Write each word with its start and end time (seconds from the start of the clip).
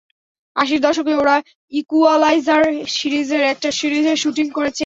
আশির 0.55 0.79
দশকে 0.81 1.13
ওরা 1.13 1.35
ইকুয়ালাইজার 1.73 2.63
সিরিজের 2.87 3.41
একটা 3.43 3.69
সিরিজের 3.71 4.17
শুটিং 4.17 4.47
করেছে 4.49 4.69
এখানে। 4.69 4.79